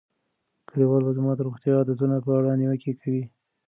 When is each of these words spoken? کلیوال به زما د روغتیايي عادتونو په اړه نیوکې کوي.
کلیوال 0.69 1.01
به 1.07 1.11
زما 1.17 1.31
د 1.35 1.39
روغتیايي 1.47 1.77
عادتونو 1.79 2.15
په 2.25 2.31
اړه 2.37 2.59
نیوکې 2.61 2.93
کوي. 3.01 3.23